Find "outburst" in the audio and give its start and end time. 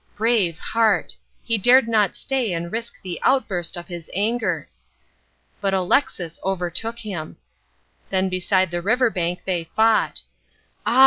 3.21-3.77